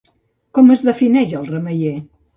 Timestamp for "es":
0.75-0.81